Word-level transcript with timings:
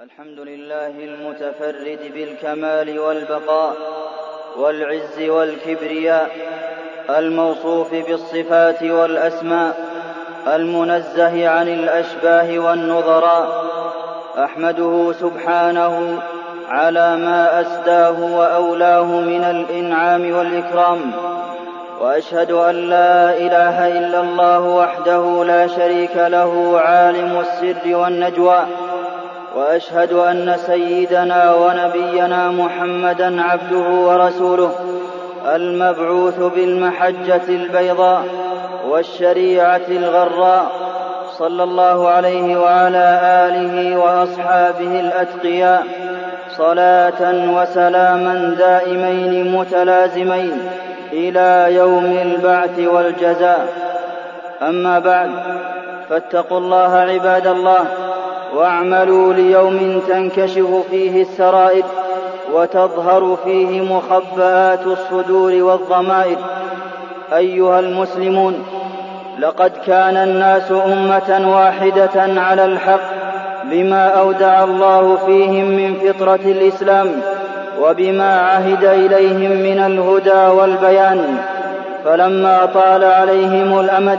الحمد 0.00 0.40
لله 0.40 0.86
المتفرد 0.86 1.98
بالكمال 2.14 2.98
والبقاء 2.98 3.72
والعز 4.56 5.20
والكبرياء 5.28 6.30
الموصوف 7.10 7.94
بالصفات 7.94 8.82
والأسماء 8.82 9.74
المنزه 10.46 11.48
عن 11.48 11.68
الأشباه 11.68 12.58
والنظراء 12.58 13.64
أحمده 14.44 15.12
سبحانه 15.12 16.22
على 16.68 17.16
ما 17.16 17.60
أسداه 17.60 18.20
وأولاه 18.20 19.04
من 19.20 19.44
الإنعام 19.44 20.32
والإكرام 20.36 21.12
وأشهد 22.00 22.50
أن 22.50 22.74
لا 22.74 23.36
إله 23.36 23.98
إلا 23.98 24.20
الله 24.20 24.60
وحده 24.60 25.44
لا 25.44 25.66
شريك 25.66 26.16
له 26.16 26.80
عالم 26.80 27.40
السر 27.40 27.96
والنجوى 27.96 28.66
وأشهد 29.56 30.12
أن 30.12 30.56
سيدنا 30.66 31.54
ونبينا 31.54 32.50
محمدا 32.50 33.42
عبده 33.42 33.88
ورسوله 33.88 34.70
المبعوث 35.54 36.38
بالمحجة 36.38 37.48
البيضاء 37.48 38.24
والشريعة 38.88 39.88
الغراء 39.88 40.66
صلى 41.38 41.62
الله 41.62 42.08
عليه 42.08 42.56
وعلى 42.56 43.20
آله 43.22 43.98
وأصحابه 43.98 45.00
الأتقياء 45.00 45.86
صلاة 46.56 47.52
وسلاما 47.56 48.54
دائمين 48.58 49.56
متلازمين 49.56 50.52
إلى 51.12 51.74
يوم 51.74 52.18
البعث 52.22 52.78
والجزاء. 52.78 53.68
أما 54.62 54.98
بعد 54.98 55.30
فاتقوا 56.10 56.58
الله 56.58 56.96
عباد 56.96 57.46
الله 57.46 57.84
واعملوا 58.56 59.34
ليوم 59.34 60.02
تنكشف 60.08 60.68
فيه 60.90 61.22
السرائر 61.22 61.84
وتظهر 62.54 63.36
فيه 63.44 63.80
مخبآت 63.80 64.86
الصدور 64.86 65.52
والضمائر. 65.52 66.36
أيها 67.32 67.80
المسلمون 67.80 68.64
لقد 69.38 69.72
كان 69.86 70.16
الناس 70.16 70.72
أمة 70.72 71.54
واحدة 71.54 72.40
على 72.40 72.64
الحق 72.64 73.00
بما 73.64 74.08
أودع 74.08 74.64
الله 74.64 75.16
فيهم 75.26 75.64
من 75.64 75.94
فطرة 75.94 76.40
الإسلام 76.44 77.08
وبما 77.82 78.40
عهد 78.40 78.84
إليهم 78.84 79.50
من 79.50 79.78
الهدى 79.78 80.58
والبيان. 80.58 81.38
فلما 82.04 82.66
طال 82.74 83.04
عليهم 83.04 83.80
الأمد 83.80 84.18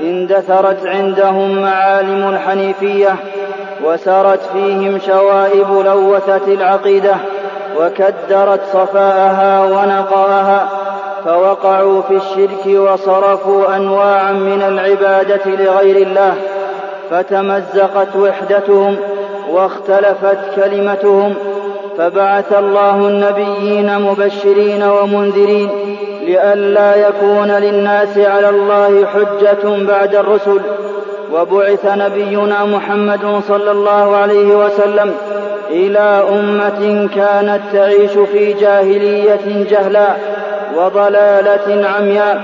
اندثرت 0.00 0.86
عندهم 0.86 1.62
معالم 1.62 2.28
الحنيفية 2.28 3.16
وسرت 3.84 4.40
فيهم 4.52 4.98
شوائب 4.98 5.70
لوثة 5.70 6.54
العقيدة 6.54 7.14
وكدرت 7.80 8.60
صفاءها 8.72 9.64
ونقاءها 9.64 10.68
فوقعوا 11.24 12.02
في 12.02 12.16
الشرك 12.16 12.66
وصرفوا 12.66 13.76
أنواعا 13.76 14.32
من 14.32 14.62
العبادة 14.62 15.40
لغير 15.46 15.96
الله 15.96 16.34
فتمزقت 17.10 18.16
وحدتهم 18.16 18.96
واختلفت 19.50 20.38
كلمتهم 20.56 21.34
فبعث 21.98 22.52
الله 22.52 23.08
النبيين 23.08 23.98
مبشرين 23.98 24.82
ومنذرين 24.82 25.70
لئلا 26.22 27.08
يكون 27.08 27.50
للناس 27.50 28.18
على 28.18 28.48
الله 28.48 29.06
حجة 29.06 29.84
بعد 29.88 30.14
الرسل 30.14 30.60
وبعث 31.32 31.86
نبينا 31.86 32.64
محمد 32.64 33.40
صلى 33.48 33.70
الله 33.70 34.16
عليه 34.16 34.56
وسلم 34.56 35.14
إلى 35.70 36.24
أمة 36.32 37.08
كانت 37.14 37.60
تعيش 37.72 38.10
في 38.10 38.52
جاهلية 38.52 39.64
جهلاء 39.70 40.20
وضلالة 40.76 41.88
عمياء 41.88 42.42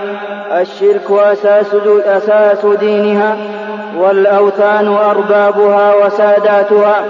الشرك 0.60 1.10
أساس, 1.10 1.74
أساس 2.06 2.66
دينها 2.66 3.36
والأوثان 3.98 4.88
أربابها 4.88 5.94
وساداتها. 5.94 7.04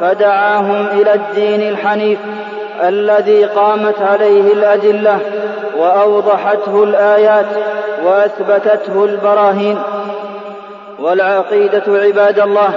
فدعاهم 0.00 0.86
إلى 0.92 1.14
الدين 1.14 1.68
الحنيف 1.68 2.18
الذي 2.82 3.44
قامت 3.44 4.02
عليه 4.02 4.52
الأدلة 4.52 5.18
وأوضحته 5.78 6.82
الآيات 6.84 7.46
وأثبتته 8.04 9.04
البراهين. 9.04 9.78
والعقيدة 10.98 11.82
عباد 11.88 12.38
الله 12.40 12.70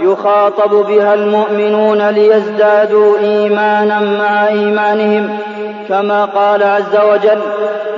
يخاطب 0.00 0.70
بها 0.70 1.14
المؤمنون 1.14 2.08
ليزدادوا 2.08 3.18
إيمانا 3.18 4.00
مع 4.00 4.48
إيمانهم 4.48 5.38
كما 5.88 6.24
قال 6.24 6.62
عز 6.62 6.96
وجل 7.12 7.40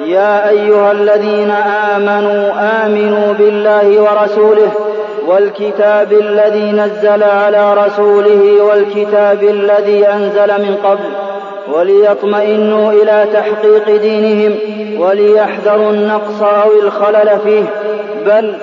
يا 0.07 0.49
أيها 0.49 0.93
الذين 0.93 1.51
آمنوا 1.97 2.53
آمنوا 2.87 3.33
بالله 3.33 4.03
ورسوله 4.03 4.71
والكتاب 5.27 6.13
الذي 6.13 6.73
نزل 6.73 7.23
على 7.23 7.75
رسوله 7.75 8.63
والكتاب 8.63 9.43
الذي 9.43 10.09
أنزل 10.09 10.49
من 10.49 10.77
قبل 10.85 11.11
وليطمئنوا 11.75 12.93
إلى 12.93 13.27
تحقيق 13.33 14.01
دينهم 14.01 14.55
وليحذروا 15.01 15.91
النقص 15.91 16.43
أو 16.43 16.71
الخلل 16.83 17.39
فيه 17.45 17.65
بل 18.27 18.55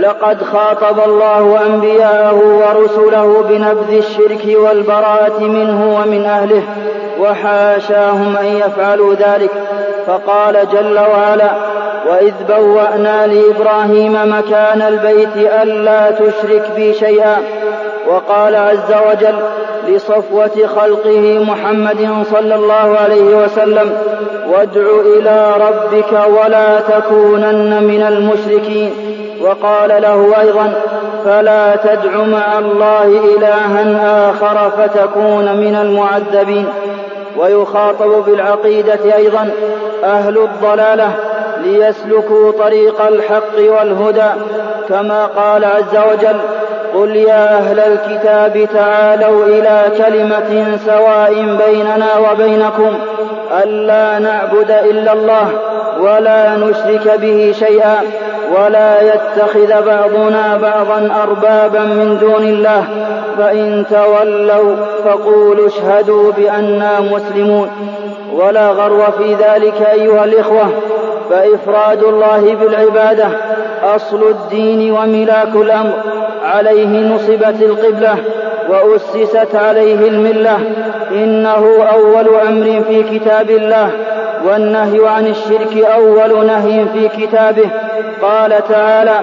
لقد 0.00 0.42
خاطب 0.42 1.00
الله 1.06 1.66
أنبياءه 1.66 2.34
ورسله 2.34 3.44
بنبذ 3.48 3.92
الشرك 3.92 4.58
والبراءة 4.64 5.40
منه 5.40 6.00
ومن 6.00 6.24
أهله 6.24 6.62
وحاشاهم 7.20 8.36
أن 8.36 8.46
يفعلوا 8.46 9.14
ذلك. 9.14 9.50
فقال 10.06 10.68
جل 10.72 10.98
وعلا 10.98 11.50
وإذ 12.10 12.32
بوأنا 12.48 13.26
لإبراهيم 13.26 14.12
مكان 14.12 14.82
البيت 14.82 15.36
ألا 15.62 16.10
تشرك 16.10 16.70
بي 16.76 16.94
شيئا. 16.94 17.36
وقال 18.08 18.56
عز 18.56 18.94
وجل 19.10 19.38
لصفوة 19.88 20.66
خلقه 20.76 21.44
محمد 21.48 22.24
صلى 22.32 22.54
الله 22.54 22.96
عليه 23.00 23.44
وسلم 23.44 23.92
وادع 24.48 24.86
إلى 25.18 25.54
ربك 25.60 26.12
ولا 26.12 26.80
تكونن 26.80 27.82
من 27.82 28.02
المشركين. 28.02 29.17
وقال 29.42 30.02
له 30.02 30.40
أيضا 30.40 30.72
فلا 31.24 31.76
تدع 31.76 32.16
مع 32.16 32.58
الله 32.58 33.04
إلها 33.04 34.30
آخر 34.30 34.70
فتكون 34.70 35.56
من 35.56 35.76
المعذبين. 35.82 36.68
ويخاطب 37.38 38.24
بالعقيدة 38.26 39.16
أيضا 39.16 39.50
أهل 40.04 40.38
الضلالة 40.38 41.10
ليسلكوا 41.64 42.52
طريق 42.52 43.06
الحق 43.06 43.58
والهدى 43.58 44.30
كما 44.88 45.26
قال 45.26 45.64
عز 45.64 45.96
وجل 46.12 46.40
قل 46.94 47.16
يا 47.16 47.58
أهل 47.58 47.80
الكتاب 47.80 48.68
تعالوا 48.74 49.46
إلى 49.46 49.82
كلمة 49.98 50.78
سواء 50.86 51.32
بيننا 51.66 52.18
وبينكم 52.18 52.98
ألا 53.64 54.18
نعبد 54.18 54.70
إلا 54.70 55.12
الله 55.12 55.48
ولا 56.00 56.56
نشرك 56.56 57.20
به 57.20 57.54
شيئا 57.58 57.96
ولا 58.56 59.14
يتخذ 59.14 59.82
بعضنا 59.86 60.56
بعضا 60.62 61.22
أربابا 61.22 61.80
من 61.80 62.18
دون 62.20 62.42
الله 62.42 62.84
فإن 63.38 63.84
تولوا 63.90 64.76
فقولوا 65.04 65.66
اشهدوا 65.66 66.32
بأننا 66.32 67.00
مسلمون 67.00 67.70
ولا 68.32 68.70
غرو 68.70 69.02
في 69.18 69.34
ذلك 69.34 69.82
أيها 69.92 70.24
الإخوة 70.24 70.68
فإفراد 71.30 72.02
الله 72.02 72.54
بالعبادة 72.60 73.28
أصل 73.82 74.22
الدين 74.28 74.92
وملاك 74.92 75.54
الأمر 75.54 75.92
عليه 76.54 77.14
نصبت 77.14 77.62
القبلة 77.62 78.16
وأسست 78.68 79.54
عليه 79.54 80.08
الملة. 80.08 80.58
إنه 81.10 81.86
أول 81.94 82.28
أمر 82.48 82.82
في 82.88 83.02
كتاب 83.02 83.50
الله 83.50 83.90
والنهي 84.46 85.08
عن 85.08 85.26
الشرك 85.26 85.84
أول 85.84 86.46
نهي 86.46 86.84
في 86.92 87.08
كتابه. 87.08 87.68
قال 88.22 88.68
تعالى 88.68 89.20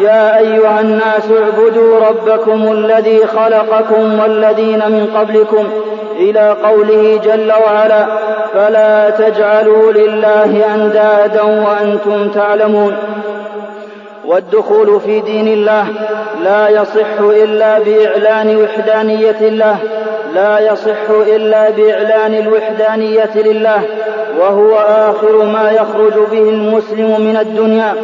يا 0.00 0.38
أيها 0.38 0.80
الناس 0.80 1.30
اعبدوا 1.42 1.98
ربكم 2.08 2.72
الذي 2.72 3.26
خلقكم 3.26 4.20
والذين 4.20 4.78
من 4.78 5.06
قبلكم 5.16 5.66
إلى 6.16 6.56
قوله 6.64 7.20
جل 7.24 7.52
وعلا 7.66 8.06
فلا 8.54 9.10
تجعلوا 9.10 9.92
لله 9.92 10.74
أندادا 10.74 11.42
وأنتم 11.42 12.28
تعلمون. 12.28 12.96
والدخول 14.28 15.00
في 15.00 15.20
دين 15.20 15.48
الله 15.48 15.86
لا 16.44 16.68
يصح 16.68 17.18
إلا 17.20 17.78
بإعلان 17.78 18.56
وحدانية 18.56 19.36
الله 19.40 19.78
لا 20.34 20.72
يصح 20.72 21.10
إلا 21.26 21.70
بإعلان 21.70 22.34
الوحدانية 22.34 23.30
لله 23.34 23.82
وهو 24.40 24.74
آخر 24.74 25.44
ما 25.44 25.70
يخرج 25.70 26.12
به 26.30 26.50
المسلم 26.50 27.20
من 27.20 27.36
الدنيا. 27.40 27.94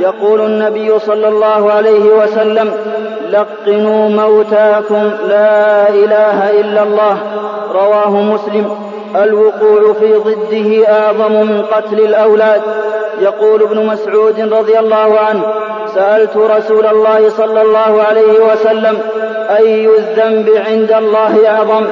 يقول 0.00 0.40
النبي 0.40 0.98
صلى 0.98 1.28
الله 1.28 1.72
عليه 1.72 2.04
وسلم 2.04 2.72
لقنوا 3.30 4.08
موتاكم 4.08 5.10
لا 5.28 5.88
إله 5.88 6.60
إلا 6.60 6.82
الله. 6.82 7.18
رواه 7.74 8.10
مسلم. 8.10 8.87
الوقوع 9.16 9.92
في 9.92 10.14
ضده 10.14 10.88
أعظم 10.92 11.32
من 11.32 11.62
قتل 11.72 12.00
الأولاد. 12.00 12.62
يقول 13.20 13.62
ابن 13.62 13.86
مسعود 13.86 14.40
رضي 14.40 14.78
الله 14.78 15.18
عنه 15.28 15.42
سألت 15.94 16.36
رسول 16.36 16.86
الله 16.86 17.28
صلى 17.28 17.62
الله 17.62 18.02
عليه 18.08 18.40
وسلم 18.52 18.98
أي 19.56 19.86
الذنب 19.98 20.50
عند 20.66 20.92
الله 20.92 21.48
أعظم؟ 21.48 21.84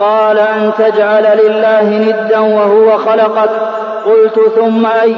قال 0.00 0.38
أن 0.38 0.70
تجعل 0.78 1.38
لله 1.44 1.82
ندا 1.82 2.38
وهو 2.38 2.98
خلقك. 2.98 3.50
قلت 4.06 4.40
ثم 4.56 4.86
أي؟ 4.86 5.16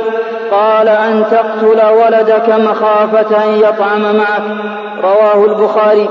قال 0.51 0.89
أن 0.89 1.25
تقتل 1.31 1.87
ولدك 1.87 2.49
مخافة 2.49 3.45
أن 3.45 3.61
يطعم 3.61 4.17
معك. 4.17 4.43
رواه 5.03 5.45
البخاري. 5.45 6.09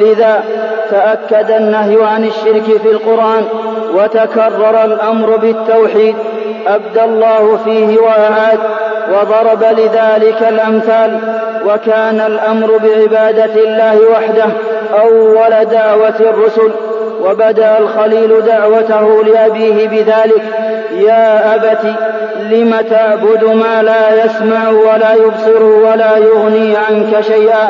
لذا 0.00 0.42
تأكد 0.90 1.50
النهي 1.50 2.04
عن 2.04 2.24
الشرك 2.24 2.64
في 2.82 2.88
القرآن 2.90 3.44
وتكرر 3.94 4.84
الأمر 4.84 5.36
بالتوحيد 5.36 6.16
أبدى 6.66 7.04
الله 7.04 7.58
فيه 7.64 7.98
وأعاد 7.98 8.58
وضرب 9.12 9.62
لذلك 9.62 10.42
الأمثال 10.48 11.18
وكان 11.66 12.20
الأمر 12.20 12.78
بعبادة 12.78 13.54
الله 13.54 14.00
وحده 14.10 14.48
أول 15.02 15.64
دعوة 15.64 16.20
الرسل. 16.20 16.72
وبدا 17.24 17.78
الخليل 17.78 18.42
دعوته 18.42 19.24
لأبيه 19.24 19.88
بذلك 19.88 20.42
يا 20.92 21.54
أبت 21.54 21.94
لم 22.50 22.76
تعبد 22.90 23.44
ما 23.44 23.82
لا 23.82 24.24
يسمع 24.24 24.68
ولا 24.68 25.14
يبصر 25.14 25.62
ولا 25.62 26.16
يغني 26.16 26.76
عنك 26.76 27.20
شيئا؟ 27.20 27.68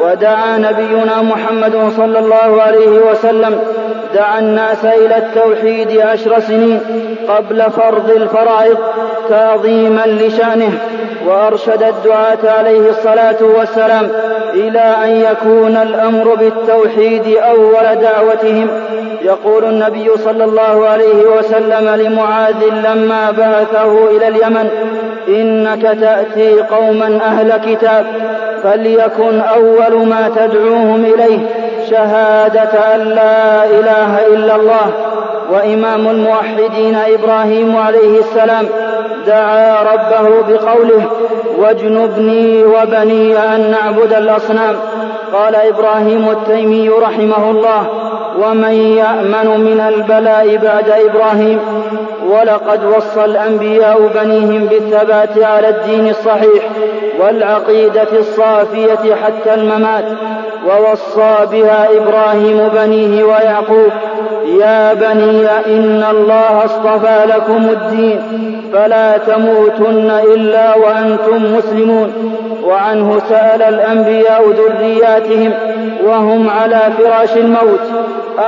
ودعا 0.00 0.58
نبينا 0.58 1.22
محمد 1.22 1.92
صلى 1.96 2.18
الله 2.18 2.62
عليه 2.62 3.10
وسلم 3.10 3.60
دعا 4.14 4.38
الناس 4.38 4.84
إلى 4.84 5.16
التوحيد 5.16 5.98
عشر 6.00 6.40
سنين 6.40 6.80
قبل 7.28 7.62
فرض 7.62 8.10
الفرائض 8.10 8.78
تعظيما 9.28 10.06
لشأنه. 10.06 10.78
وأرشد 11.28 11.82
الدعاة 11.82 12.58
عليه 12.58 12.90
الصلاة 12.90 13.36
والسلام 13.58 14.08
إلى 14.54 14.94
أن 15.04 15.10
يكون 15.10 15.76
الأمر 15.76 16.34
بالتوحيد 16.34 17.36
أول 17.36 17.96
دعوتهم. 18.02 18.68
يقول 19.22 19.64
النبي 19.64 20.10
صلى 20.24 20.44
الله 20.44 20.88
عليه 20.88 21.26
وسلم 21.38 21.88
لمعاذ 21.88 22.64
لما 22.84 23.30
بعثه 23.30 24.16
إلى 24.16 24.28
اليمن 24.28 24.70
إنك 25.28 25.82
تأتي 26.00 26.60
قوما 26.60 27.20
أهل 27.24 27.56
كتاب 27.56 28.06
فليكن 28.62 29.40
أول 29.40 30.06
ما 30.06 30.30
تدعوهم 30.36 31.04
إليه. 31.04 31.38
شهاده 31.90 32.94
أن 32.94 33.00
لا 33.00 33.64
إله 33.64 34.26
إلا 34.26 34.56
الله 34.56 34.86
وإمام 35.52 36.08
الموحدين 36.08 36.94
إبراهيم 36.94 37.76
عليه 37.76 38.18
السلام 38.20 38.66
دعا 39.26 39.82
ربه 39.82 40.28
بقوله 40.48 41.02
واجنبني 41.58 42.64
وبني 42.64 43.38
أن 43.38 43.70
نعبد 43.70 44.12
الأصنام. 44.12 44.76
قال 45.32 45.54
إبراهيم 45.54 46.30
التيمي 46.30 46.88
رحمه 46.88 47.50
الله 47.50 47.86
ومن 48.42 48.72
يأمن 48.72 49.60
من 49.60 49.80
البلاء 49.80 50.56
بعد 50.56 50.88
إبراهيم 50.90 51.60
ولقد 52.30 52.84
وصى 52.84 53.24
الأنبياء 53.24 54.10
بنيهم 54.14 54.66
بالثبات 54.66 55.42
على 55.42 55.68
الدين 55.68 56.08
الصحيح 56.08 56.62
والعقيدة 57.20 58.08
الصافية 58.18 59.14
حتى 59.14 59.54
الممات 59.54 60.04
ووصى 60.66 61.46
بها 61.52 61.88
إبراهيم 61.96 62.68
بنيه 62.74 63.24
ويعقوب 63.24 63.92
يا 64.60 64.94
بني 64.94 65.48
إن 65.66 66.04
الله 66.10 66.64
اصطفى 66.64 67.24
لكم 67.26 67.68
الدين 67.70 68.20
فلا 68.72 69.18
تموتن 69.18 70.10
إلا 70.34 70.76
وأنتم 70.76 71.56
مسلمون. 71.56 72.37
وعنه 72.64 73.18
سأل 73.28 73.62
الأنبياء 73.62 74.50
ذرياتهم 74.50 75.52
وهم 76.04 76.50
على 76.50 76.80
فراش 76.98 77.36
الموت 77.36 77.80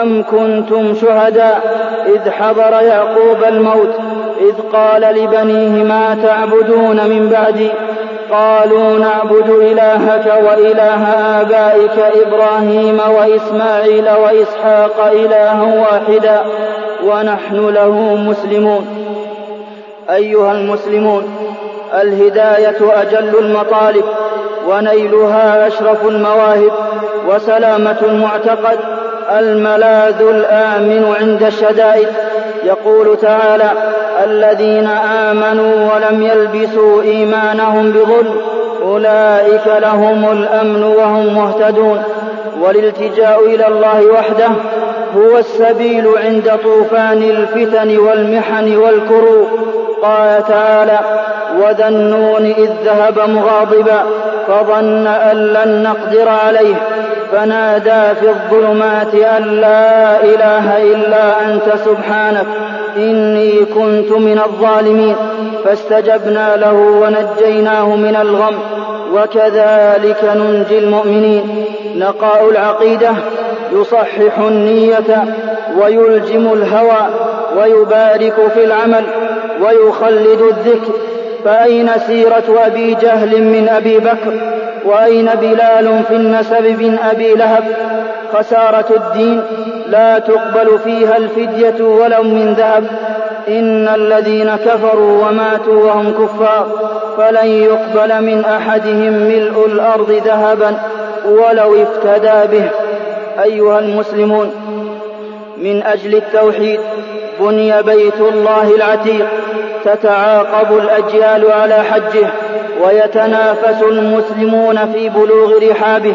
أم 0.03 0.23
كنتم 0.23 0.95
شهداء؟ 0.95 1.61
إذ 2.07 2.31
حضر 2.31 2.83
يعقوب 2.83 3.45
الموت 3.49 3.95
إذ 4.41 4.55
قال 4.73 5.03
لبنيه 5.03 5.85
ما 5.85 6.19
تعبدون 6.23 6.97
من 6.97 7.29
بعدي؟ 7.33 7.69
قالوا 8.31 8.99
نعبد 8.99 9.49
إلهك 9.51 10.27
وإله 10.27 11.05
آبائك 11.41 11.99
إبراهيم 12.27 13.01
وإسماعيل 13.19 14.05
وإسحاق 14.11 15.11
إلها 15.13 15.81
واحدا 15.81 16.41
ونحن 17.05 17.69
له 17.69 18.15
مسلمون. 18.15 18.87
أيها 20.11 20.53
المسلمون 20.53 21.40
الهداية 21.95 23.03
أجل 23.03 23.39
المطالب 23.39 24.05
ونيلها 24.69 25.67
أشرف 25.67 26.07
المواهب 26.07 26.73
وسلامة 27.29 27.97
المعتقد 28.03 28.79
الملاذ 29.31 30.23
الآمن 30.23 31.15
عند 31.21 31.43
الشدائد. 31.43 32.09
يقول 32.65 33.17
تعالى 33.17 33.71
الذين 34.25 34.87
آمنوا 35.31 35.95
ولم 35.95 36.23
يلبسوا 36.23 37.03
إيمانهم 37.03 37.93
بظلم 37.93 38.35
أولئك 38.83 39.67
لهم 39.67 40.33
الأمن 40.33 40.83
وهم 40.83 41.35
مهتدون. 41.35 42.03
والالتجاء 42.61 43.47
إلى 43.47 43.67
الله 43.69 44.07
وحده 44.07 44.51
هو 45.17 45.39
السبيل 45.39 46.09
عند 46.25 46.53
طوفان 46.65 47.23
الفتن 47.23 47.99
والمحن 47.99 48.77
والكروب 48.77 49.49
قال 50.03 50.45
تعالى 50.49 50.99
وذا 51.59 51.89
النون 51.89 52.55
إذ 52.59 52.71
ذهب 52.85 53.31
مغاضبا 53.31 54.03
فظن 54.49 55.07
أن 55.07 55.37
لن 55.37 55.83
نقدر 55.83 56.29
عليه. 56.29 56.75
فنادى 57.33 58.15
في 58.21 58.29
الظلمات 58.29 59.15
أن 59.15 59.45
لا 59.61 60.25
إله 60.25 60.83
إلا 60.83 61.45
أنت 61.45 61.77
سبحانك 61.85 62.47
إني 62.97 63.65
كنت 63.65 64.13
من 64.13 64.41
الظالمين. 64.47 65.17
فاستجبنا 65.65 66.57
له 66.57 66.73
ونجيناه 66.73 67.97
من 67.97 68.17
الغم 68.21 68.59
وكذلك 69.15 70.25
ننجي 70.37 70.79
المؤمنين. 70.79 71.65
نقاء 71.97 72.51
العقيدة. 72.51 73.11
يصحح 73.73 74.39
النية 74.39 75.25
ويلجم 75.79 76.53
الهوى 76.53 77.09
ويبارك 77.57 78.35
في 78.55 78.65
العمل 78.65 79.05
ويخلد 79.61 80.41
الذكر. 80.41 80.93
فأين 81.45 81.91
سيرة 82.07 82.67
أبي 82.67 82.95
جهل 82.95 83.43
من 83.43 83.69
أبي 83.69 83.99
بكر؟ 83.99 84.33
وأين 84.85 85.31
بلال 85.41 86.03
في 86.09 86.17
النسب 86.17 86.65
من 86.65 86.99
أبي 87.13 87.35
لهب؟ 87.35 87.65
خسارة 88.35 88.85
الدين 88.97 89.43
لا 89.87 90.19
تقبل 90.19 90.79
فيها 90.85 91.17
الفدية 91.17 91.85
ولو 91.85 92.23
من 92.23 92.55
ذهب. 92.59 92.85
إن 93.49 93.89
الذين 93.89 94.57
كفروا 94.57 95.29
وماتوا 95.29 95.85
وهم 95.85 96.13
كفار 96.13 96.91
فلن 97.17 97.47
يقبل 97.47 98.23
من 98.25 98.45
أحدهم 98.45 99.13
ملء 99.13 99.67
الأرض 99.67 100.11
ذهبا 100.25 100.75
ولو 101.29 101.83
افتدى 101.83 102.59
به. 102.59 102.71
أيها 103.43 103.79
المسلمون 103.79 104.51
من 105.57 105.83
أجل 105.83 106.15
التوحيد 106.15 106.81
بني 107.41 107.83
بيت 107.83 108.21
الله 108.21 108.75
العتيق 108.77 109.27
تتعاقب 109.85 110.79
الأجيال 110.79 111.53
على 111.53 111.75
حجه 111.75 112.27
ويتنافس 112.85 113.83
المسلمون 113.83 114.93
في 114.93 115.09
بلوغ 115.09 115.53
رحابه 115.71 116.15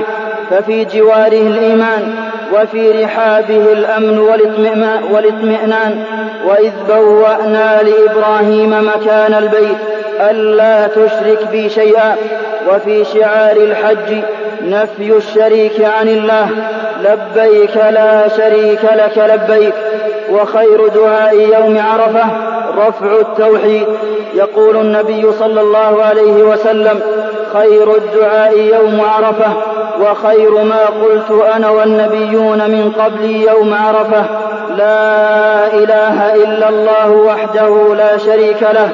ففي 0.49 0.85
جواره 0.85 1.41
الإيمان 1.47 2.15
وفي 2.53 3.03
رحابه 3.03 3.73
الأمن 3.73 4.17
والإطمئنان 5.11 6.03
وإذ 6.47 6.71
بوأنا 6.89 7.81
لإبراهيم 7.83 8.69
مكان 8.69 9.33
البيت 9.33 9.77
ألا 10.19 10.87
تشرك 10.87 11.47
بي 11.51 11.69
شيئا 11.69 12.15
وفي 12.69 13.05
شعار 13.05 13.55
الحج 13.55 14.21
نفي 14.65 15.17
الشريك 15.17 15.81
عن 15.81 16.07
الله. 16.07 16.49
لبيك 17.01 17.77
لا 17.77 18.27
شريك 18.27 18.83
لك 18.83 19.17
لبيك. 19.17 19.73
وخير 20.31 20.87
دعاء 20.87 21.35
يوم 21.35 21.77
عرفة 21.77 22.25
رفع 22.77 23.19
التوحيد. 23.19 23.87
يقول 24.33 24.75
النبي 24.75 25.31
صلى 25.31 25.61
الله 25.61 26.03
عليه 26.03 26.43
وسلم 26.43 26.99
خير 27.53 27.95
الدعاء 27.95 28.57
يوم 28.57 29.01
عرفة 29.01 29.53
وخير 30.01 30.51
ما 30.51 30.85
قلت 30.85 31.43
أنا 31.55 31.69
والنبيون 31.69 32.57
من 32.57 32.91
قبلي 32.99 33.41
يوم 33.41 33.73
عرفة. 33.73 34.25
لا 34.77 35.73
إله 35.73 36.35
إلا 36.35 36.69
الله 36.69 37.11
وحده 37.11 37.95
لا 37.95 38.17
شريك 38.17 38.61
له 38.61 38.89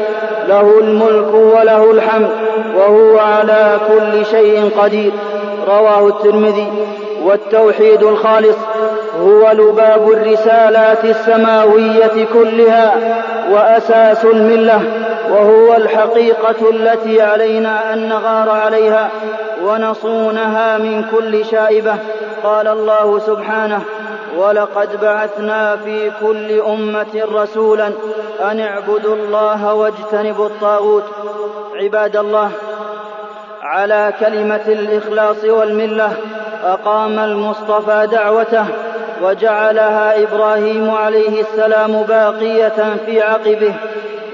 له 0.47 0.79
الملك 0.79 1.33
وله 1.33 1.91
الحمد 1.91 2.29
وهو 2.75 3.19
على 3.19 3.77
كل 3.87 4.25
شيء 4.25 4.69
قدير. 4.81 5.11
رواه 5.67 6.07
الترمذي 6.07 6.67
والتوحيد 7.23 8.03
الخالص 8.03 8.57
هو 9.21 9.51
لباب 9.51 10.11
الرسالات 10.11 11.05
السماوية 11.05 12.25
كلها 12.33 12.95
وأساس 13.51 14.25
الملة 14.25 14.81
وهو 15.31 15.75
الحقيقة 15.75 16.69
التي 16.69 17.21
علينا 17.21 17.93
أن 17.93 18.09
نغار 18.09 18.49
عليها 18.49 19.09
ونصونها 19.65 20.77
من 20.77 21.03
كل 21.03 21.45
شائبة. 21.45 21.95
قال 22.43 22.67
الله 22.67 23.19
سبحانه 23.19 23.81
ولقد 24.37 25.01
بعثنا 25.01 25.75
في 25.75 26.11
كل 26.21 26.61
أمة 26.61 27.23
رسولا 27.33 27.87
أن 28.41 28.59
اعبدوا 28.59 29.15
الله 29.15 29.73
واجتنبوا 29.73 30.45
الطاغوت 30.45 31.03
عباد 31.75 32.17
الله 32.17 32.51
على 33.63 34.13
كلمة 34.19 34.61
الإخلاص 34.67 35.43
والملة 35.43 36.11
أقام 36.63 37.19
المصطفى 37.19 38.07
دعوته 38.11 38.65
وجعلها 39.23 40.23
إبراهيم 40.23 40.91
عليه 40.91 41.41
السلام 41.41 42.03
باقية 42.03 42.95
في 43.05 43.21
عقبه. 43.21 43.73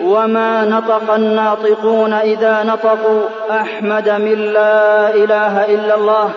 وما 0.04 0.66
نطق 0.66 1.14
الناطقون 1.14 2.14
إذا 2.14 2.64
نطقوا 2.64 3.22
أحمد 3.52 4.10
من 4.10 4.54
لا 4.54 5.10
إله 5.10 5.66
إلا 5.66 5.96
الله 5.96 6.30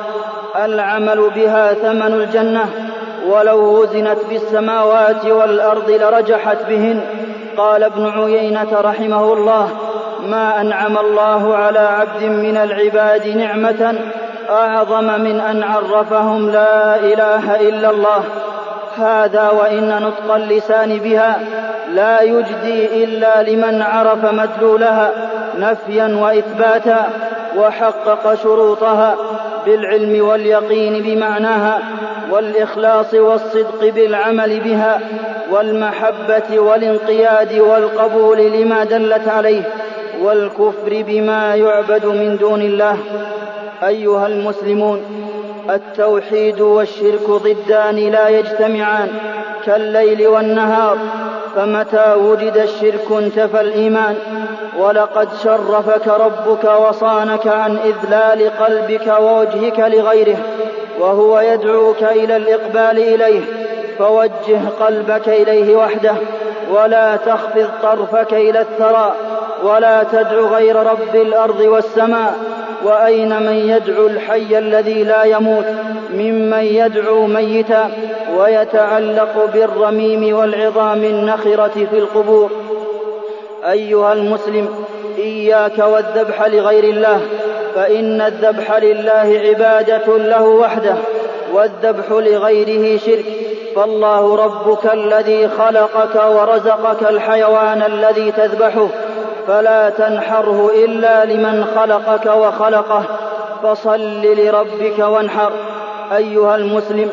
العمل 0.64 1.30
بها 1.34 1.74
ثمن 1.74 2.14
الجنة. 2.14 2.66
ولو 3.28 3.80
وزنت 3.82 4.18
بالسماوات 4.28 5.26
والأرض 5.26 5.90
لرجحت 5.90 6.56
بهن. 6.68 7.00
قال 7.56 7.82
ابن 7.82 8.10
عيينة 8.10 8.80
رحمه 8.80 9.32
الله 9.32 9.68
ما 10.26 10.60
أنعم 10.60 10.98
الله 10.98 11.56
على 11.56 11.78
عبد 11.78 12.22
من 12.22 12.56
العباد 12.56 13.26
نعمة 13.28 13.94
أعظم 14.50 15.04
من 15.04 15.40
أن 15.40 15.62
عرفهم 15.62 16.50
لا 16.50 16.96
إله 16.96 17.60
إلا 17.68 17.90
الله. 17.90 18.24
هذا 18.98 19.50
وإن 19.50 20.02
نطق 20.02 20.34
اللسان 20.34 20.98
بها 20.98 21.40
لا 21.94 22.22
يجدي 22.22 23.04
إلا 23.04 23.42
لمن 23.42 23.82
عرف 23.82 24.24
مدلولها 24.24 25.10
نفيا 25.58 26.18
وإثباتا 26.22 27.08
وحقق 27.56 28.34
شروطها 28.34 29.16
بالعلم 29.66 30.24
واليقين 30.26 31.02
بمعناها 31.02 31.78
والإخلاص 32.30 33.14
والصدق 33.14 33.90
بالعمل 33.94 34.60
بها 34.60 35.00
والمحبة 35.50 36.58
والانقياد 36.58 37.58
والقبول 37.58 38.38
لما 38.38 38.84
دلت 38.84 39.28
عليه. 39.28 39.62
والكفر 40.22 41.02
بما 41.06 41.54
يعبد 41.54 42.06
من 42.06 42.36
دون 42.36 42.62
الله. 42.62 42.96
أيها 43.86 44.26
المسلمون 44.26 45.00
التوحيد 45.70 46.60
والشرك 46.60 47.30
ضدان 47.30 47.96
لا 47.96 48.28
يجتمعان 48.28 49.08
كالليل 49.66 50.26
والنهار. 50.26 50.98
فمتى 51.56 52.14
وجد 52.14 52.56
الشرك 52.56 53.12
انتفى 53.12 53.60
الإيمان. 53.60 54.14
ولقد 54.78 55.28
شرفك 55.44 56.08
ربك 56.08 56.64
وصانك 56.64 57.46
عن 57.46 57.76
إذلال 57.76 58.50
قلبك 58.58 59.06
ووجهك 59.20 59.78
لغيره 59.78 60.36
وهو 61.00 61.40
يدعوك 61.40 62.02
إلى 62.02 62.36
الإقبال 62.36 62.98
إليه. 63.14 63.40
فوجه 63.98 64.58
قلبك 64.80 65.28
إليه 65.28 65.76
وحده 65.76 66.14
ولا 66.72 67.16
تخفض 67.16 67.68
طرفك 67.82 68.34
إلى 68.34 68.60
الثرى. 68.60 69.14
ولا 69.64 70.02
تدع 70.02 70.40
غير 70.40 70.76
رب 70.76 71.14
الأرض 71.14 71.60
والسماء 71.60 72.34
وأين 72.84 73.42
من 73.42 73.52
يدعو 73.52 74.06
الحي 74.06 74.58
الذي 74.58 75.04
لا 75.04 75.24
يموت؟ 75.24 75.64
ممن 76.10 76.64
يدعو 76.64 77.26
ميتا 77.26 77.90
ويتعلق 78.38 79.50
بالرميم 79.54 80.36
والعظام 80.36 81.04
النخرة 81.04 81.86
في 81.90 81.98
القبور. 81.98 82.50
أيها 83.70 84.12
المسلم 84.12 84.68
إياك 85.18 85.78
والذبح 85.78 86.46
لغير 86.46 86.84
الله 86.84 87.20
فإن 87.74 88.20
الذبح 88.20 88.76
لله 88.76 89.40
عبادة 89.48 90.18
له 90.18 90.44
وحده 90.44 90.94
والذبح 91.54 92.10
لغيره 92.10 92.98
شرك. 92.98 93.24
فالله 93.76 94.36
ربك 94.36 94.92
الذي 94.92 95.48
خلقك 95.48 96.14
ورزقك 96.14 97.10
الحيوان 97.10 97.82
الذي 97.82 98.32
تذبحه. 98.32 98.88
فلا 99.50 99.90
تنحره 99.90 100.70
إلا 100.84 101.24
لمن 101.24 101.64
خلقك 101.76 102.26
وخلقه 102.26 103.04
فصل 103.62 104.22
لربك 104.22 104.98
وانحر. 104.98 105.52
أيها 106.16 106.56
المسلم 106.56 107.10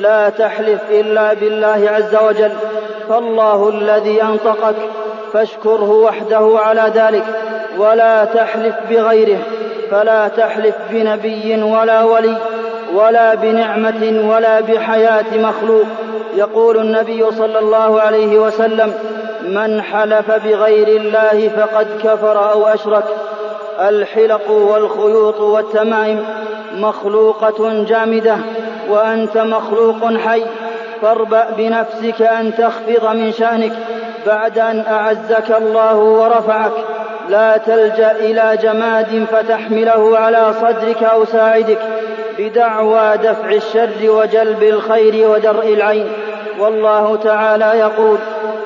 لا 0.00 0.28
تحلف 0.28 0.80
إلا 0.90 1.34
بالله 1.34 1.90
عز 1.90 2.16
وجل 2.16 2.52
فالله 3.08 3.68
الذي 3.68 4.22
أنطقك 4.22 4.74
فاشكره 5.32 5.90
وحده 5.90 6.58
على 6.58 6.92
ذلك. 6.94 7.24
ولا 7.78 8.24
تحلف 8.24 8.74
بغيره 8.90 9.38
فلا 9.90 10.28
تحلف 10.28 10.74
بنبي 10.90 11.62
ولا 11.62 12.02
ولي 12.02 12.36
ولا 12.94 13.34
بنعمة 13.34 14.30
ولا 14.30 14.60
بحياة 14.60 15.38
مخلوق. 15.38 15.86
يقول 16.36 16.76
النبي 16.76 17.30
صلى 17.30 17.58
الله 17.58 18.00
عليه 18.00 18.38
وسلم 18.38 18.94
من 19.44 19.82
حلف 19.82 20.30
بغير 20.30 20.88
الله 20.88 21.48
فقد 21.48 21.86
كفر 22.04 22.52
أو 22.52 22.66
أشرك. 22.66 23.04
الحلق 23.80 24.50
والخيوط 24.50 25.40
والتمائم 25.40 26.24
مخلوقة 26.76 27.84
جامدة 27.84 28.36
وأنت 28.90 29.38
مخلوق 29.38 30.16
حي. 30.16 30.42
فاربأ 31.02 31.46
بنفسك 31.56 32.22
أن 32.22 32.54
تخفض 32.54 33.16
من 33.16 33.32
شأنك. 33.32 33.72
بعد 34.26 34.58
أن 34.58 34.84
أعزك 34.90 35.56
الله 35.58 35.96
ورفعك 35.96 36.72
لا 37.28 37.56
تلجأ 37.56 38.10
إلى 38.10 38.58
جماد 38.62 39.26
فتحمله 39.32 40.18
على 40.18 40.54
صدرك 40.60 41.02
أو 41.02 41.24
ساعدك. 41.24 41.78
بدعوى 42.38 43.16
دفع 43.16 43.48
الشر 43.48 44.10
وجلب 44.10 44.62
الخير 44.62 45.28
ودرء 45.30 45.74
العين. 45.74 46.08
والله 46.58 47.16
تعالى 47.16 47.78
يقول 47.78 48.18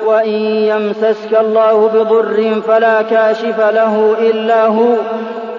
وإن 0.06 0.34
يمسسك 0.44 1.38
الله 1.40 1.88
بضر 1.88 2.60
فلا 2.66 3.02
كاشف 3.02 3.58
له 3.58 4.16
إلا 4.20 4.66
هو 4.66 4.94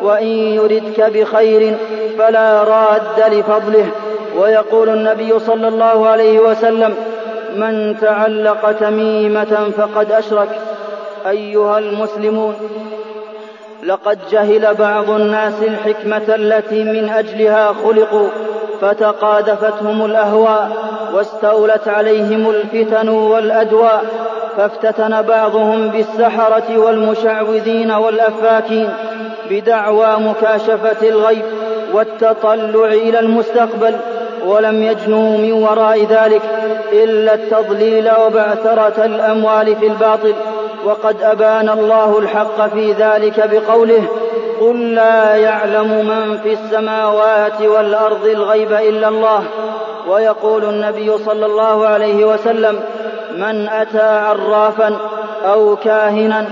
وإن 0.01 0.27
يردك 0.27 1.01
بخير 1.01 1.75
فلا 2.17 2.63
راد 2.63 3.34
لفضله. 3.34 3.88
ويقول 4.38 4.89
النبي 4.89 5.39
صلى 5.39 5.67
الله 5.67 6.08
عليه 6.08 6.39
وسلم 6.39 6.96
من 7.55 7.98
تعلق 8.01 8.72
تميمة 8.72 9.72
فقد 9.77 10.12
أشرك. 10.12 10.50
أيها 11.27 11.79
المسلمون 11.79 12.55
لقد 13.84 14.19
جهل 14.31 14.74
بعض 14.75 15.10
الناس 15.10 15.53
الحكمة 15.63 16.36
التي 16.36 16.84
من 16.84 17.10
أجلها 17.10 17.74
خلقوا 17.84 18.29
فتقاذفتهم 18.82 20.06
الأهواء 20.06 20.72
واستولت 21.14 21.88
عليهم 21.88 22.50
الفتن 22.50 23.10
والأدواء 23.10 24.04
فافتتن 24.58 25.22
بعضهم 25.22 25.88
بالسحرة 25.88 26.78
والمشعوذين 26.78 27.92
والأفاكين 27.92 28.90
بدعوى 29.50 30.16
مكاشفة 30.20 31.10
الغيب 31.10 31.46
والتطلع 31.94 32.86
إلى 32.86 33.20
المستقبل 33.20 33.96
ولم 34.46 34.84
يجنوا 34.84 35.38
من 35.38 35.54
وراء 35.54 36.06
ذلك 36.06 36.42
إلا 36.92 37.34
التضليل 37.34 38.12
وبعثرة 38.26 39.06
الأموال 39.06 39.76
في 39.76 39.88
الباطل. 39.88 40.34
وقد 40.86 41.22
أبان 41.22 41.70
الله 41.70 42.20
الحق 42.20 42.68
في 42.68 42.92
ذلك 42.92 43.50
بقوله 43.52 44.04
قل 44.62 44.96
لا 44.96 45.36
يعلم 45.36 45.88
من 45.88 46.38
في 46.38 46.54
السماوات 46.54 47.62
والأرض 47.62 48.25
الغيب 48.25 48.72
إلا 48.72 49.08
الله. 49.08 49.44
ويقول 50.10 50.63
النبي 50.63 51.18
صلى 51.18 51.46
الله 51.46 51.88
عليه 51.88 52.25
وسلم 52.25 52.80
من 53.36 53.70
أتى 53.70 54.20
عرافا 54.20 54.98
أو 55.46 55.75
كاهنا 55.75 56.46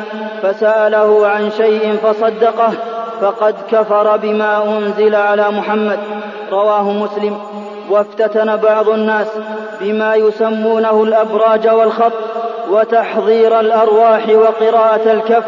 فسأله 0.44 1.28
عن 1.28 1.52
شيء 1.52 1.98
فصدقه 2.04 2.74
فقد 3.22 3.56
كفر 3.72 4.18
بما 4.18 4.64
أنزل 4.64 5.16
على 5.16 5.52
محمد. 5.52 6.00
رواه 6.52 6.92
مسلم. 6.92 7.38
وافتتن 7.90 8.56
بعض 8.56 8.90
الناس 8.90 9.28
بما 9.82 10.16
يسمونه 10.16 11.04
الأبراج 11.04 11.68
والخط 11.68 12.14
وتحضير 12.70 13.60
الأرواح 13.60 14.30
وقراءة 14.30 15.12
الكف 15.12 15.44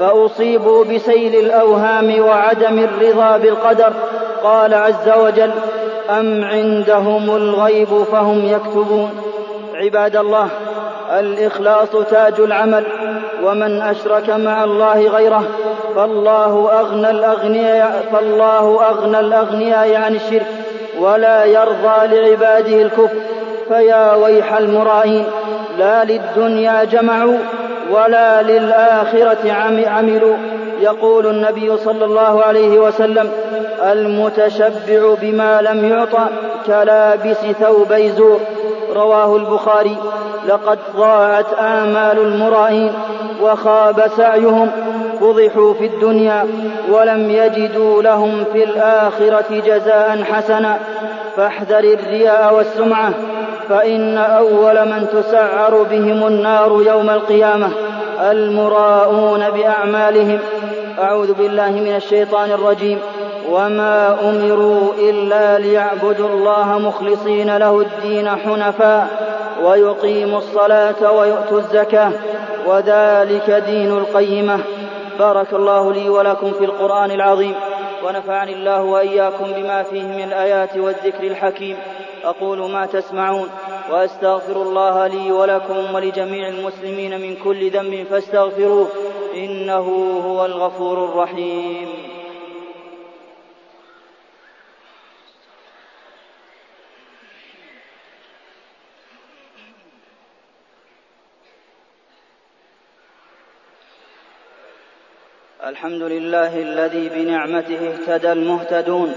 فأصيبوا 0.00 0.84
بسيل 0.84 1.34
الأوهام 1.34 2.20
وعدم 2.20 2.78
الرضا 2.78 3.36
بالقدر. 3.36 3.92
قال 4.42 4.74
عز 4.74 5.08
وجل 5.20 5.50
أم 6.10 6.44
عندهم 6.44 7.36
الغيب 7.36 7.88
فهم 8.12 8.44
يكتبون. 8.44 9.10
عباد 9.74 10.16
الله 10.16 10.48
الإخلاص 11.18 11.88
تاج 12.10 12.40
العمل 12.40 12.84
ومن 13.44 13.82
أشرك 13.82 14.30
مع 14.30 14.64
الله 14.64 15.08
غيره 15.08 15.44
فالله 15.96 16.80
أغنى 16.80 17.10
الأغنياء 17.10 18.08
فالله 18.12 18.88
أغنى 18.90 19.20
الأغنياء 19.20 19.94
عن 19.94 20.14
الشرك 20.14 20.46
ولا 21.00 21.44
يرضى 21.44 22.06
لعباده 22.06 22.82
الكفر. 22.82 23.18
فيا 23.68 24.14
ويح 24.14 24.52
المرائين 24.56 25.24
لا 25.78 26.04
للدنيا 26.04 26.84
جمعوا. 26.84 27.38
ولا 27.90 28.42
للآخرة 28.42 29.52
عملوا 29.86 30.36
يقول 30.80 31.26
النبي 31.26 31.76
صلى 31.76 32.04
الله 32.04 32.42
عليه 32.42 32.78
وسلم 32.78 33.30
المتشبع 33.82 35.14
بما 35.22 35.62
لم 35.62 35.84
يعطى 35.84 36.26
كلابس 36.66 37.36
ثوبي 37.60 38.10
زور. 38.10 38.40
رواه 38.94 39.36
البخاري 39.36 39.96
لقد 40.48 40.78
ضاعت 40.96 41.52
آمال 41.58 42.18
المرائين 42.18 42.92
وخاب 43.42 44.10
سعيهم 44.16 44.70
فضحوا 45.20 45.74
في 45.74 45.86
الدنيا 45.86 46.46
ولم 46.90 47.30
يجدوا 47.30 48.02
لهم 48.02 48.44
في 48.52 48.64
الآخرة 48.64 49.62
جزاء 49.66 50.22
حسنا. 50.32 50.78
فاحذر 51.36 51.78
الرياء 51.78 52.54
والسمعة. 52.54 53.12
فإن 53.68 54.18
أول 54.18 54.88
من 54.88 55.06
تسعر 55.12 55.82
بهم 55.82 56.26
النار 56.26 56.82
يوم 56.86 57.10
القيامة 57.10 57.70
المراءون 58.20 59.50
بأعمالهم. 59.50 60.38
أعوذ 60.98 61.34
بالله 61.34 61.70
من 61.70 61.96
الشيطان 61.96 62.50
الرجيم. 62.50 62.98
وما 63.50 64.16
أمروا 64.30 64.92
إلا 64.98 65.58
ليعبدوا 65.58 66.28
الله 66.28 66.78
مخلصين 66.78 67.56
له 67.56 67.80
الدين 67.80 68.28
حنفاء 68.28 69.06
ويقيموا 69.64 70.38
الصلاة 70.38 71.12
ويؤتوا 71.12 71.58
الزكاة. 71.58 72.12
وذلك 72.66 73.50
دين 73.50 73.98
القيمة. 73.98 74.60
بارك 75.18 75.52
الله 75.52 75.92
لي 75.92 76.08
ولكم 76.08 76.50
في 76.50 76.64
القرآن 76.64 77.10
العظيم. 77.10 77.54
ونفعني 78.06 78.52
الله 78.52 78.82
وإياكم 78.82 79.44
بما 79.56 79.82
فيه 79.82 80.02
من 80.02 80.24
الآيات 80.24 80.76
والذكر 80.76 81.22
الحكيم. 81.22 81.76
أقول 82.24 82.70
ما 82.70 82.86
تسمعون 82.86 83.50
وأستغفر 83.90 84.62
الله 84.62 85.06
لي 85.06 85.32
ولكم 85.32 85.94
ولجميع 85.94 86.48
المسلمين 86.48 87.20
من 87.20 87.36
كل 87.36 87.70
ذنب 87.70 88.06
فاستغفروه 88.10 88.88
إنه 89.34 89.86
هو 90.26 90.46
الغفور 90.46 91.04
الرحيم. 91.04 91.88
الحمد 105.66 106.02
لله 106.02 106.62
الذي 106.62 107.08
بنعمته 107.08 107.94
اهتدى 107.94 108.32
المهتدون. 108.32 109.14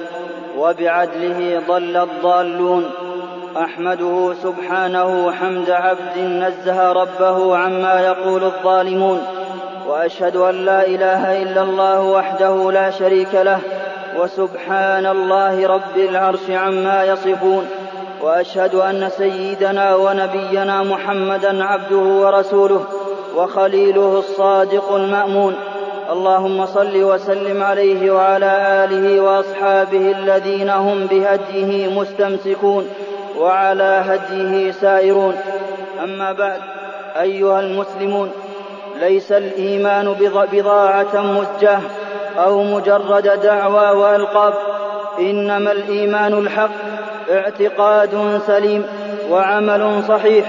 وبعدله 0.58 1.62
ضل 1.68 1.98
الضالون. 1.98 2.92
أحمده 3.58 4.34
سبحانه 4.44 5.32
حمد 5.32 5.70
عبد 5.70 6.18
نزه 6.18 6.92
ربه 6.92 7.58
عما 7.58 8.00
يقول 8.00 8.44
الظالمون. 8.44 9.22
وأشهد 9.88 10.36
أن 10.36 10.66
لا 10.66 10.88
إله 10.88 11.44
إلا 11.44 11.62
الله 11.62 12.02
وحده 12.02 12.72
لا 12.72 12.90
شريك 12.90 13.36
له. 13.36 13.60
وسبحان 14.20 15.06
الله 15.06 15.68
رب 15.68 15.98
العرش 15.98 16.50
عما 16.50 17.04
يصفون. 17.04 17.68
وأشهد 18.22 18.76
أن 18.76 19.10
سيدنا 19.10 19.96
ونبينا 19.96 20.84
محمدا 20.84 21.64
عبده 21.64 21.98
ورسوله. 21.98 22.86
وخليله 23.36 24.20
الصادق 24.20 24.94
المأمون. 24.94 25.56
اللهم 26.12 26.66
صل 26.66 27.04
وسلم 27.04 27.64
عليه 27.64 28.12
وعلى 28.12 28.84
آله 28.84 29.22
وأصحابه 29.22 30.12
الذين 30.12 30.70
هم 30.70 31.06
بهديه 31.06 32.00
مستمسكون 32.00 32.88
وعلى 33.40 34.04
هديه 34.06 34.72
سائرون. 34.72 35.36
أما 36.04 36.32
بعد 36.32 36.62
أيها 37.22 37.60
المسلمون 37.60 38.32
ليس 39.00 39.32
الإيمان 39.32 40.16
بضاعة 40.52 41.16
مزجاه 41.16 41.82
أو 42.38 42.64
مجرد 42.64 43.40
دعوى 43.44 43.98
وألقاب 43.98 44.54
إنما 45.20 45.72
الإيمان 45.72 46.34
الحق 46.34 46.70
اعتقاد 47.32 48.42
سليم 48.48 48.86
وعمل 49.30 50.04
صحيح 50.08 50.46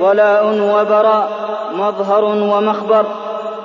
ولاء 0.00 0.46
وبراء 0.46 1.28
مظهر 1.72 2.24
ومخبر. 2.24 3.06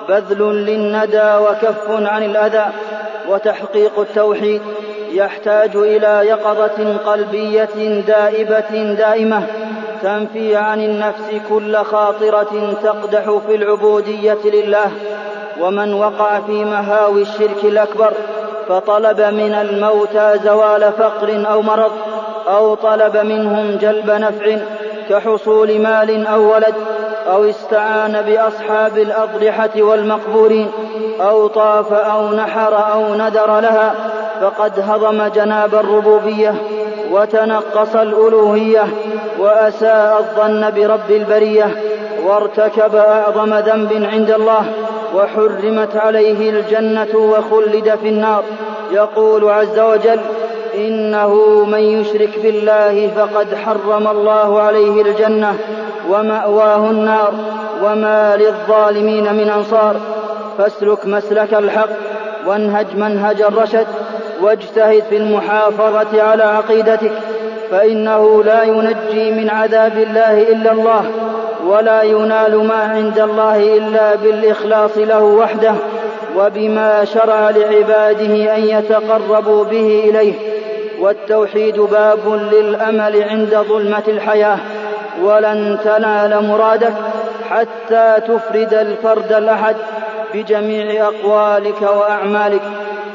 بذل 0.09 0.65
للندى 0.65 1.35
وكف 1.37 1.89
عن 1.89 2.23
الاذى 2.23 2.65
وتحقيق 3.29 3.99
التوحيد 3.99 4.61
يحتاج 5.11 5.75
إلى 5.75 6.27
يقظه 6.27 6.97
قلبيه 6.97 8.01
دائبه 8.07 8.93
دائمه 8.93 9.43
تنفي 10.03 10.55
عن 10.55 10.81
النفس 10.81 11.41
كل 11.49 11.77
خاطره 11.77 12.73
تقدح 12.83 13.37
في 13.47 13.55
العبوديه 13.55 14.37
لله 14.45 14.91
ومن 15.61 15.93
وقع 15.93 16.39
في 16.39 16.65
مهاوي 16.65 17.21
الشرك 17.21 17.63
الاكبر 17.63 18.13
فطلب 18.69 19.21
من 19.21 19.53
الموتى 19.53 20.39
زوال 20.43 20.91
فقر 20.97 21.51
أو 21.51 21.61
مرض 21.61 21.91
أو 22.47 22.75
طلب 22.75 23.17
منهم 23.17 23.77
جلب 23.77 24.11
نفع 24.11 24.57
كحصول 25.09 25.79
مال 25.81 26.27
أو 26.27 26.53
ولد 26.53 26.75
أو 27.31 27.43
استعان 27.43 28.21
بأصحاب 28.21 28.97
الأضرحة 28.97 29.69
والمقبورين 29.77 30.71
أو 31.21 31.47
طاف 31.47 31.93
أو 31.93 32.33
نحر 32.33 32.93
أو 32.93 33.15
نذر 33.15 33.59
لها 33.59 33.95
فقد 34.41 34.79
هضم 34.79 35.27
جناب 35.27 35.75
الربوبية 35.75 36.55
وتنقص 37.11 37.95
الألوهية 37.95 38.87
وأساء 39.39 40.17
الظن 40.19 40.71
برب 40.75 41.11
البرية 41.11 41.75
وارتكب 42.25 42.95
أعظم 42.95 43.53
ذنب 43.53 44.07
عند 44.13 44.31
الله 44.31 44.65
وحرمت 45.15 45.95
عليه 45.95 46.49
الجنة 46.49 47.15
وخلد 47.15 47.95
في 48.01 48.09
النار. 48.09 48.43
يقول 48.91 49.49
عز 49.49 49.79
وجل 49.79 50.19
إنه 50.75 51.33
من 51.71 51.79
يشرك 51.79 52.39
بالله 52.43 53.11
فقد 53.15 53.55
حرم 53.55 54.07
الله 54.07 54.61
عليه 54.61 55.01
الجنة. 55.01 55.57
ومأواه 56.09 56.89
النار 56.89 57.33
وما 57.83 58.35
للظالمين 58.35 59.33
من 59.33 59.49
أنصار. 59.49 59.95
فاسلك 60.57 61.05
مسلك 61.05 61.53
الحق 61.53 61.89
وانهج 62.47 62.87
منهج 62.95 63.41
الرشد 63.41 63.87
واجتهد 64.41 65.03
في 65.09 65.17
المحافظة 65.17 66.21
على 66.23 66.43
عقيدتك 66.43 67.11
فإنه 67.71 68.43
لا 68.43 68.63
ينجي 68.63 69.31
من 69.31 69.49
عذاب 69.49 69.97
الله 69.97 70.41
إلا 70.41 70.71
الله 70.71 71.05
ولا 71.67 72.01
ينال 72.01 72.67
ما 72.67 72.75
عند 72.75 73.19
الله 73.19 73.77
إلا 73.77 74.15
بالإخلاص 74.15 74.97
له 74.97 75.23
وحده 75.23 75.73
وبما 76.37 77.05
شرع 77.05 77.49
لعباده 77.49 78.55
أن 78.55 78.63
يتقربوا 78.63 79.63
به 79.63 80.03
إليه. 80.09 80.33
والتوحيد 80.99 81.79
باب 81.79 82.49
للأمل 82.53 83.23
عند 83.23 83.57
ظلمة 83.69 84.03
الحياة. 84.07 84.57
ولن 85.21 85.79
تنال 85.83 86.47
مرادك 86.47 86.93
حتى 87.49 88.15
تفرد 88.27 88.73
الفرد 88.73 89.31
الأحد 89.33 89.75
بجميع 90.33 91.07
أقوالك 91.07 91.81
وأعمالك. 91.81 92.61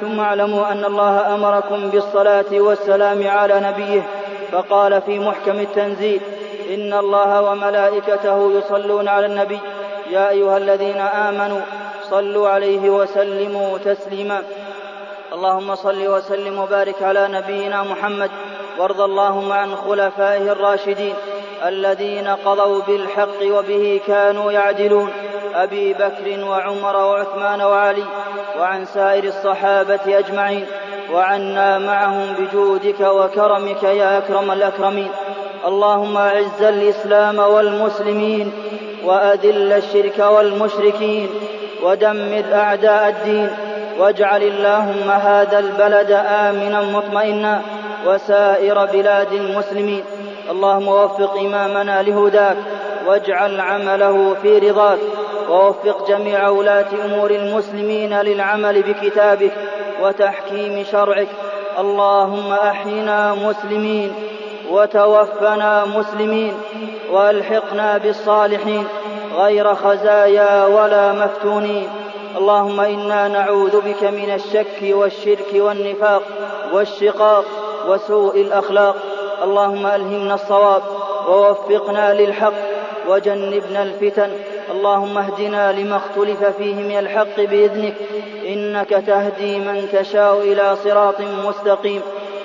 ثم 0.00 0.20
اعلموا 0.20 0.72
أن 0.72 0.84
الله 0.84 1.34
أمركم 1.34 1.90
بالصلاة 1.90 2.52
والسلام 2.52 3.28
على 3.28 3.60
نبيه 3.60 4.02
فقال 4.52 5.02
في 5.02 5.18
محكم 5.18 5.60
التنزيل 5.60 6.20
إن 6.74 6.92
الله 6.92 7.42
وملائكته 7.42 8.52
يصلون 8.52 9.08
على 9.08 9.26
النبي. 9.26 9.60
يا 10.10 10.28
أيها 10.28 10.56
الذين 10.56 11.00
آمنوا 11.00 11.60
صلوا 12.10 12.48
عليه 12.48 12.90
وسلموا 12.90 13.78
تسليما. 13.78 14.42
اللهم 15.32 15.74
صل 15.74 16.06
وسلم 16.08 16.58
وبارك 16.58 17.02
على 17.02 17.28
نبينا 17.28 17.82
محمد 17.82 18.30
وارض 18.78 19.00
اللهم 19.00 19.52
عن 19.52 19.76
خلفائه 19.76 20.52
الراشدين. 20.52 21.14
الذين 21.66 22.28
قضوا 22.28 22.82
بالحق 22.82 23.42
وبه 23.42 24.00
كانوا 24.06 24.52
يعدلون. 24.52 25.10
أبي 25.54 25.92
بكر 25.92 26.44
وعمر 26.44 26.96
وعثمان 26.96 27.60
وعلي 27.60 28.04
وعن 28.58 28.84
سائر 28.84 29.24
الصحابة 29.24 30.00
أجمعين 30.06 30.66
وعنا 31.12 31.78
معهم 31.78 32.26
بجودك 32.38 33.00
وكرمك 33.00 33.82
يا 33.82 34.18
أكرم 34.18 34.50
الأكرمين. 34.50 35.10
اللهم 35.66 36.16
أعز 36.16 36.62
الإسلام 36.62 37.38
والمسلمين 37.38 38.52
وأذل 39.04 39.72
الشرك 39.72 40.18
والمشركين 40.18 41.28
ودمر 41.82 42.44
أعداء 42.52 43.08
الدين 43.08 43.50
واجعل 43.98 44.42
اللهم 44.42 45.10
هذا 45.10 45.58
البلد 45.58 46.10
آمنا 46.10 46.80
مطمئنا 46.80 47.62
وسائر 48.06 48.84
بلاد 48.86 49.32
المسلمين. 49.32 50.04
اللهم 50.50 50.88
وفق 50.88 51.38
إمامنا 51.38 52.02
لهداك 52.02 52.56
واجعل 53.06 53.60
عمله 53.60 54.34
في 54.42 54.58
رضاك 54.58 54.98
ووفق 55.50 56.08
جميع 56.08 56.48
ولاة 56.48 56.86
أمور 57.04 57.30
المسلمين 57.30 58.20
للعمل 58.20 58.82
بكتابك 58.82 59.52
وتحكيم 60.02 60.84
شرعك. 60.92 61.28
اللهم 61.78 62.52
أحينا 62.52 63.34
مسلمين 63.34 64.14
وتوفنا 64.70 65.84
مسلمين 65.84 66.54
وألحقنا 67.12 67.98
بالصالحين 67.98 68.86
غير 69.36 69.74
خزايا 69.74 70.66
ولا 70.66 71.12
مفتونين. 71.12 71.88
اللهم 72.36 72.80
إنا 72.80 73.28
نعوذ 73.28 73.80
بك 73.80 74.04
من 74.04 74.34
الشك 74.34 74.82
والشرك 74.82 75.50
والنفاق 75.54 76.22
والشقاق 76.72 77.44
وسوء 77.88 78.40
الأخلاق. 78.40 78.96
اللهم 79.42 79.86
ألهمنا 79.86 80.34
الصواب 80.34 80.82
ووفقنا 81.28 82.14
للحق 82.14 82.52
وجنبنا 83.08 83.82
الفتن. 83.82 84.30
اللهم 84.70 85.18
اهدنا 85.18 85.72
لما 85.72 85.96
اختلف 85.96 86.44
فيه 86.44 86.74
من 86.74 86.98
الحق 86.98 87.36
بإذنك. 87.36 87.94
إنك 88.46 88.88
تهدي 88.88 89.58
من 89.58 89.88
تشاء 89.92 90.38
إلى 90.38 90.76
صراط 90.84 91.20
مستقيم. 91.20 92.00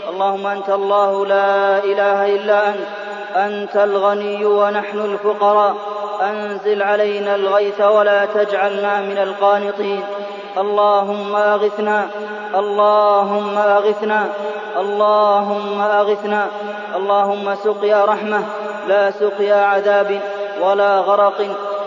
اللهم 0.10 0.48
أنت 0.48 0.70
الله 0.70 1.26
لا 1.26 1.78
إله 1.84 2.36
إلا 2.36 2.70
أنت. 2.70 2.88
أنت 3.36 3.78
الغني 3.78 4.46
ونحن 4.46 5.00
الفقراء. 5.00 5.76
أنزل 6.22 6.84
علينا 6.84 7.36
الغيث 7.36 7.82
ولا 7.82 8.26
تجعلنا 8.26 9.02
من 9.02 9.18
القانطين. 9.18 10.04
اللهم 10.58 11.36
أغثنا. 11.36 12.08
اللهم 12.56 13.58
أغثنا. 13.58 14.30
اللهم 14.78 15.82
أغثنا. 15.82 16.48
اللهم 16.98 17.56
سقيا 17.56 18.06
رحمة 18.06 18.42
لا 18.88 19.12
سقيا 19.12 19.56
عذاب 19.56 20.20
ولا 20.62 21.00
غرق 21.00 21.40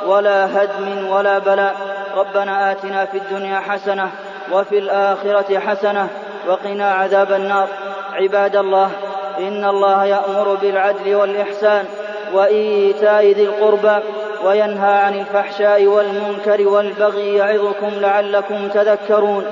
ولا 0.07 0.62
هدم 0.62 1.11
ولا 1.11 1.38
بلاء. 1.38 1.75
ربنا 2.16 2.73
آتنا 2.73 3.05
في 3.05 3.18
الدنيا 3.18 3.59
حسنة 3.61 4.11
وفي 4.53 4.79
الآخرة 4.79 5.59
حسنة 5.59 6.09
وقنا 6.49 6.92
عذاب 6.92 7.33
النار. 7.33 7.68
عباد 8.12 8.57
الله 8.57 8.90
إن 9.38 9.64
الله 9.64 10.05
يأمر 10.05 10.55
بالعدل 10.55 11.14
والإحسان 11.14 11.85
وإيتاء 12.35 13.25
ذي 13.27 13.44
القربى 13.44 13.96
وينهى 14.44 14.94
عن 14.94 15.14
الفحشاء 15.14 15.87
والمنكر 15.87 16.68
والبغي 16.68 17.35
يعظكم 17.35 17.90
لعلكم 17.90 18.68
تذكرون. 18.68 19.44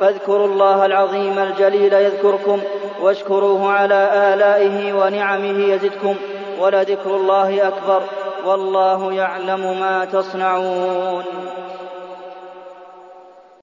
فاذكروا 0.00 0.46
الله 0.46 0.86
العظيم 0.86 1.38
الجليل 1.38 1.92
يذكركم. 1.92 2.60
واشكروه 3.02 3.72
على 3.72 4.34
آلائه 4.34 4.92
ونعمه 4.92 5.64
يزدكم 5.64 6.16
ولذكر 6.60 7.16
الله 7.16 7.68
أكبر 7.68 8.02
والله 8.46 9.12
يعلم 9.12 9.80
ما 9.80 10.04
تصنعون 10.04 11.24